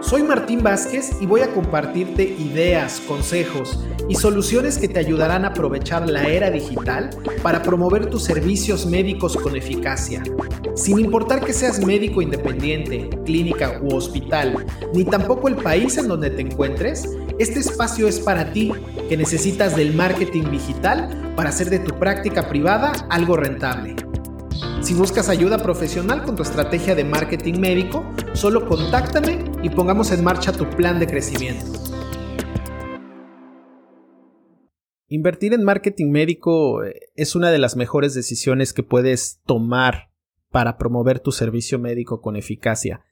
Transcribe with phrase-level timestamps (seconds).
[0.00, 5.48] Soy Martín Vázquez y voy a compartirte ideas, consejos y soluciones que te ayudarán a
[5.48, 7.10] aprovechar la era digital
[7.42, 10.22] para promover tus servicios médicos con eficacia.
[10.76, 14.64] Sin importar que seas médico independiente, clínica u hospital,
[14.94, 18.72] ni tampoco el país en donde te encuentres, este espacio es para ti
[19.08, 23.96] que necesitas del marketing digital para hacer de tu práctica privada algo rentable.
[24.80, 30.22] Si buscas ayuda profesional con tu estrategia de marketing médico, solo contáctame y pongamos en
[30.22, 31.64] marcha tu plan de crecimiento.
[35.08, 40.10] Invertir en marketing médico eh, es una de las mejores decisiones que puedes tomar
[40.50, 43.04] para promover tu servicio médico con eficacia.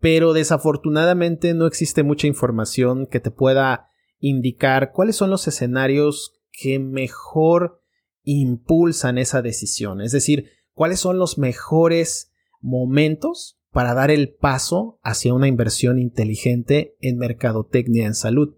[0.00, 6.78] Pero desafortunadamente no existe mucha información que te pueda indicar cuáles son los escenarios que
[6.78, 7.82] mejor
[8.22, 10.00] impulsan esa decisión.
[10.00, 16.96] Es decir, cuáles son los mejores momentos para dar el paso hacia una inversión inteligente
[17.00, 18.56] en mercadotecnia en salud.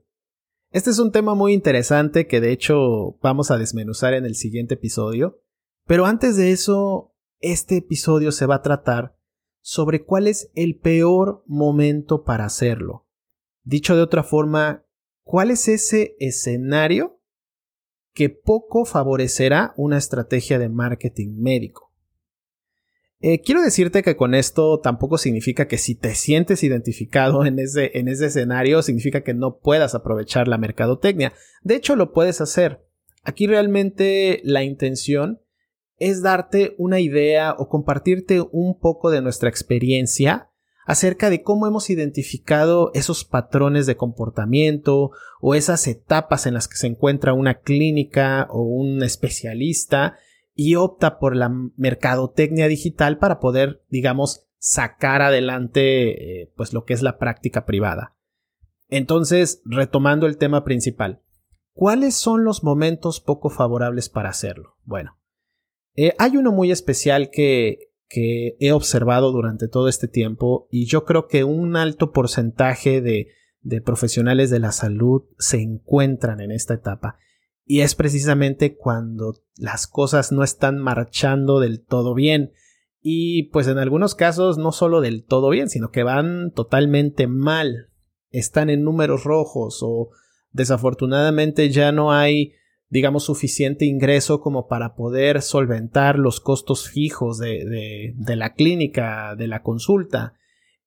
[0.70, 4.74] Este es un tema muy interesante que de hecho vamos a desmenuzar en el siguiente
[4.74, 5.42] episodio,
[5.86, 9.16] pero antes de eso, este episodio se va a tratar
[9.60, 13.08] sobre cuál es el peor momento para hacerlo.
[13.64, 14.86] Dicho de otra forma,
[15.22, 17.20] ¿cuál es ese escenario
[18.14, 21.89] que poco favorecerá una estrategia de marketing médico?
[23.22, 27.98] Eh, quiero decirte que con esto tampoco significa que si te sientes identificado en ese,
[27.98, 31.34] en ese escenario, significa que no puedas aprovechar la mercadotecnia.
[31.62, 32.82] De hecho, lo puedes hacer.
[33.22, 35.42] Aquí realmente la intención
[35.98, 40.48] es darte una idea o compartirte un poco de nuestra experiencia
[40.86, 45.10] acerca de cómo hemos identificado esos patrones de comportamiento
[45.42, 50.16] o esas etapas en las que se encuentra una clínica o un especialista
[50.62, 56.92] y opta por la mercadotecnia digital para poder, digamos, sacar adelante eh, pues lo que
[56.92, 58.14] es la práctica privada.
[58.90, 61.22] Entonces, retomando el tema principal,
[61.72, 64.76] ¿cuáles son los momentos poco favorables para hacerlo?
[64.84, 65.18] Bueno,
[65.94, 71.06] eh, hay uno muy especial que, que he observado durante todo este tiempo y yo
[71.06, 73.28] creo que un alto porcentaje de,
[73.62, 77.16] de profesionales de la salud se encuentran en esta etapa
[77.70, 82.50] y es precisamente cuando las cosas no están marchando del todo bien.
[83.00, 87.92] Y pues en algunos casos no solo del todo bien, sino que van totalmente mal.
[88.30, 90.10] Están en números rojos o
[90.50, 92.54] desafortunadamente ya no hay
[92.88, 99.36] digamos suficiente ingreso como para poder solventar los costos fijos de, de, de la clínica,
[99.36, 100.34] de la consulta.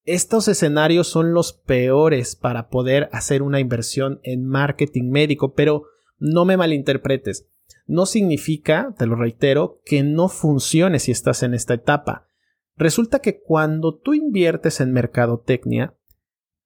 [0.04, 5.93] Estos escenarios son los peores para poder hacer una inversión en marketing médico, pero
[6.24, 7.48] no me malinterpretes.
[7.86, 12.30] No significa, te lo reitero, que no funcione si estás en esta etapa.
[12.78, 15.96] Resulta que cuando tú inviertes en mercadotecnia,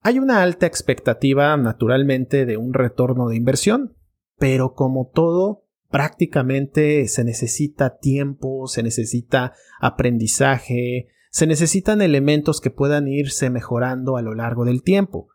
[0.02, 3.96] hay una alta expectativa naturalmente de un retorno de inversión,
[4.38, 13.08] pero como todo, prácticamente se necesita tiempo, se necesita aprendizaje, se necesitan elementos que puedan
[13.08, 15.30] irse mejorando a lo largo del tiempo.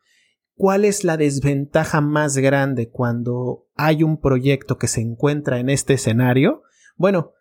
[0.54, 5.94] ¿Cuál es la desventaja más grande cuando hay un proyecto que se encuentra en este
[5.94, 6.62] escenario?
[6.96, 7.32] Bueno,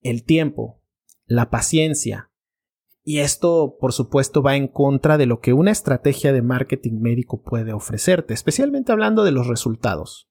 [0.00, 0.82] el tiempo,
[1.24, 2.30] la paciencia.
[3.04, 7.42] Y esto, por supuesto, va en contra de lo que una estrategia de marketing médico
[7.42, 10.28] puede ofrecerte, especialmente hablando de los resultados.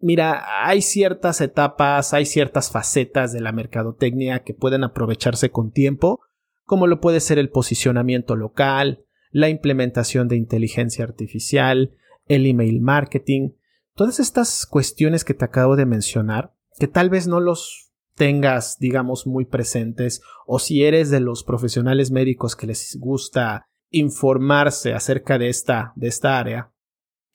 [0.00, 6.20] Mira, hay ciertas etapas, hay ciertas facetas de la mercadotecnia que pueden aprovecharse con tiempo,
[6.64, 11.96] como lo puede ser el posicionamiento local, la implementación de inteligencia artificial,
[12.26, 13.50] el email marketing,
[13.96, 19.26] todas estas cuestiones que te acabo de mencionar, que tal vez no los tengas, digamos,
[19.26, 25.48] muy presentes, o si eres de los profesionales médicos que les gusta informarse acerca de
[25.48, 26.72] esta, de esta área,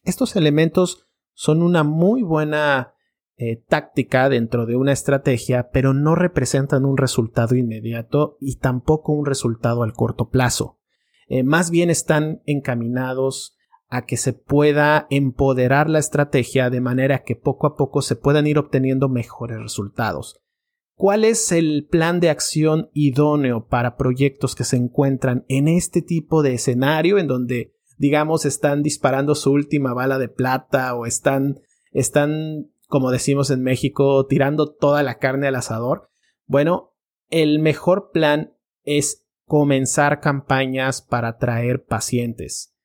[0.03, 2.93] estos elementos son una muy buena
[3.35, 9.25] eh, táctica dentro de una estrategia, pero no representan un resultado inmediato y tampoco un
[9.25, 10.78] resultado al corto plazo.
[11.29, 13.55] Eh, más bien están encaminados
[13.87, 18.45] a que se pueda empoderar la estrategia de manera que poco a poco se puedan
[18.47, 20.41] ir obteniendo mejores resultados.
[20.95, 26.43] ¿Cuál es el plan de acción idóneo para proyectos que se encuentran en este tipo
[26.43, 31.61] de escenario en donde, digamos, están disparando su última bala de plata o están,
[31.91, 36.09] están, como decimos en México, tirando toda la carne al asador?
[36.45, 36.95] Bueno,
[37.29, 38.53] el mejor plan
[38.83, 42.75] es comenzar campañas para atraer pacientes.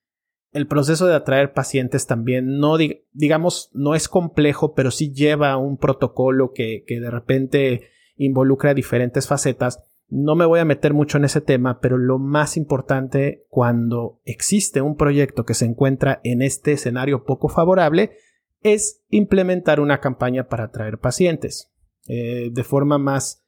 [0.50, 2.78] El proceso de atraer pacientes también no,
[3.12, 7.82] digamos, no es complejo, pero sí lleva un protocolo que, que de repente
[8.16, 9.78] involucra diferentes facetas.
[10.08, 14.80] No me voy a meter mucho en ese tema, pero lo más importante cuando existe
[14.80, 18.12] un proyecto que se encuentra en este escenario poco favorable
[18.62, 21.74] es implementar una campaña para atraer pacientes.
[22.06, 23.43] Eh, de forma más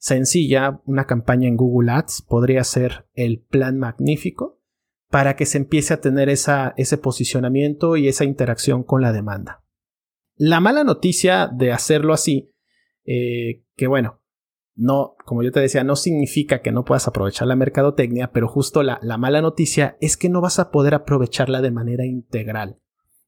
[0.00, 4.58] sencilla, una campaña en Google Ads podría ser el plan magnífico
[5.10, 9.62] para que se empiece a tener esa, ese posicionamiento y esa interacción con la demanda.
[10.36, 12.54] La mala noticia de hacerlo así,
[13.04, 14.22] eh, que bueno,
[14.74, 18.82] no, como yo te decía, no significa que no puedas aprovechar la mercadotecnia, pero justo
[18.82, 22.78] la, la mala noticia es que no vas a poder aprovecharla de manera integral.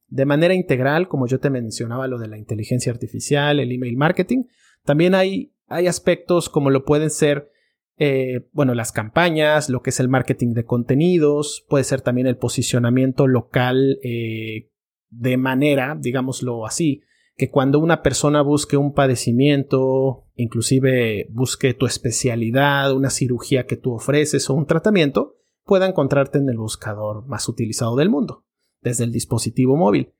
[0.06, 4.44] De manera integral, como yo te mencionaba lo de la inteligencia artificial, el email marketing,
[4.84, 7.50] también hay, hay aspectos como lo pueden ser,
[7.96, 12.36] eh, bueno, las campañas, lo que es el marketing de contenidos, puede ser también el
[12.36, 14.70] posicionamiento local eh,
[15.10, 17.02] de manera, digámoslo así,
[17.36, 23.92] que cuando una persona busque un padecimiento, inclusive busque tu especialidad, una cirugía que tú
[23.94, 28.44] ofreces o un tratamiento, pueda encontrarte en el buscador más utilizado del mundo,
[28.80, 30.12] desde el dispositivo móvil.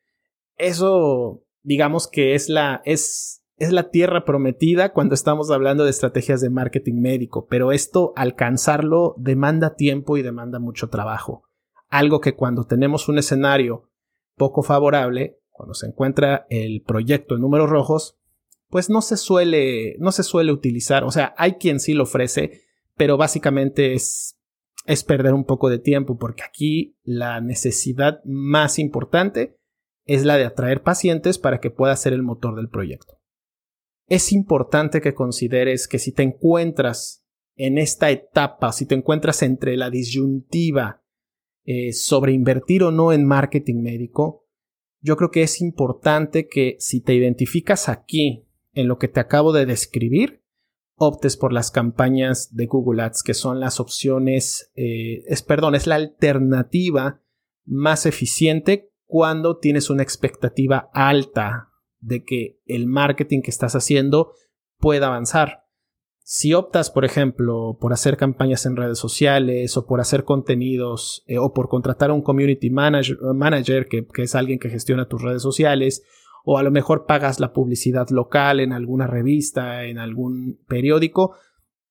[0.57, 6.41] Eso, digamos que es la, es es la tierra prometida cuando estamos hablando de estrategias
[6.41, 11.45] de marketing médico, pero esto alcanzarlo demanda tiempo y demanda mucho trabajo.
[11.89, 13.89] Algo que cuando tenemos un escenario
[14.37, 18.19] poco favorable, cuando se encuentra el proyecto en números rojos,
[18.69, 21.05] pues no se suele, no se suele utilizar.
[21.05, 22.63] O sea, hay quien sí lo ofrece,
[22.97, 24.41] pero básicamente es,
[24.87, 29.57] es perder un poco de tiempo porque aquí la necesidad más importante
[30.05, 33.22] es la de atraer pacientes para que pueda ser el motor del proyecto
[34.13, 37.25] es importante que consideres que si te encuentras
[37.57, 41.03] en esta etapa, si te encuentras entre la disyuntiva
[41.65, 44.47] eh, sobre invertir o no en marketing médico,
[45.01, 49.51] yo creo que es importante que si te identificas aquí en lo que te acabo
[49.55, 50.45] de describir,
[50.97, 55.87] optes por las campañas de Google Ads, que son las opciones, eh, es, perdón, es
[55.87, 57.23] la alternativa
[57.65, 61.72] más eficiente cuando tienes una expectativa alta
[62.03, 64.33] de que el marketing que estás haciendo
[64.79, 65.63] pueda avanzar.
[66.25, 71.39] Si optas, por ejemplo, por hacer campañas en redes sociales o por hacer contenidos eh,
[71.39, 75.43] o por contratar a un community manager, que, que es alguien que gestiona tus redes
[75.43, 76.03] sociales,
[76.45, 81.35] o a lo mejor pagas la publicidad local en alguna revista, en algún periódico,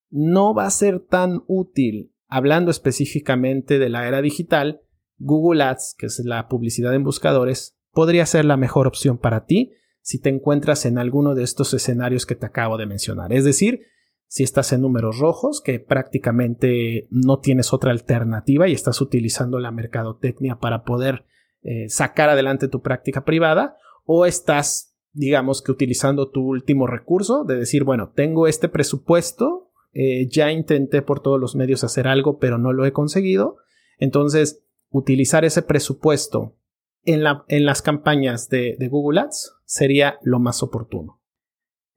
[0.09, 2.13] no va a ser tan útil.
[2.27, 4.81] Hablando específicamente de la era digital,
[5.17, 9.73] Google Ads, que es la publicidad en buscadores, podría ser la mejor opción para ti
[10.01, 13.33] si te encuentras en alguno de estos escenarios que te acabo de mencionar.
[13.33, 13.81] Es decir,
[14.27, 19.71] si estás en números rojos, que prácticamente no tienes otra alternativa y estás utilizando la
[19.71, 21.25] mercadotecnia para poder
[21.63, 27.57] eh, sacar adelante tu práctica privada, o estás, digamos que utilizando tu último recurso de
[27.57, 32.57] decir, bueno, tengo este presupuesto, eh, ya intenté por todos los medios hacer algo, pero
[32.57, 33.57] no lo he conseguido.
[33.97, 36.55] Entonces, utilizar ese presupuesto
[37.03, 41.21] en, las campañas de, Google Ads sería lo más oportuno.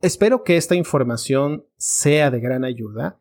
[0.00, 3.20] Espero que esta información sea de gran ayuda.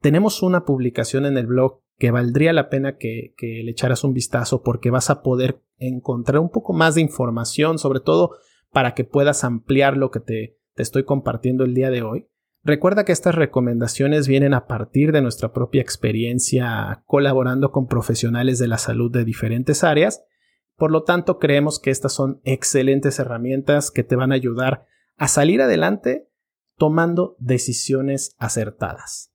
[0.00, 4.62] Tenemos una publicación en el blog que valdría la pena que, le echaras un vistazo
[4.62, 8.36] porque vas a poder encontrar un poco más de información, sobre todo
[8.70, 12.28] para que puedas ampliar lo que te estoy compartiendo el día de hoy.
[12.64, 18.68] Recuerda que estas recomendaciones vienen a partir de nuestra propia experiencia colaborando con profesionales de
[18.68, 20.24] la salud de diferentes áreas
[20.82, 24.84] por lo tanto, creemos que estas son excelentes herramientas que te van a ayudar
[25.16, 26.28] a salir adelante
[26.76, 29.32] tomando decisiones acertadas.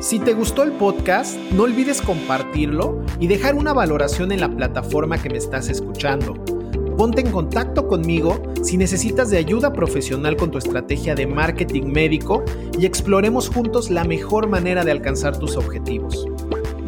[0.00, 5.22] Si te gustó el podcast, no olvides compartirlo y dejar una valoración en la plataforma
[5.22, 6.55] que me estás escuchando.
[6.96, 12.42] Ponte en contacto conmigo si necesitas de ayuda profesional con tu estrategia de marketing médico
[12.78, 16.26] y exploremos juntos la mejor manera de alcanzar tus objetivos.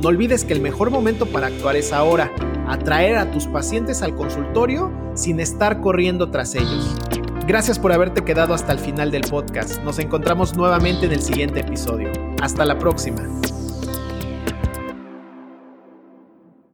[0.01, 2.33] No olvides que el mejor momento para actuar es ahora,
[2.69, 6.97] atraer a tus pacientes al consultorio sin estar corriendo tras ellos.
[7.47, 9.83] Gracias por haberte quedado hasta el final del podcast.
[9.83, 12.11] Nos encontramos nuevamente en el siguiente episodio.
[12.41, 13.27] Hasta la próxima.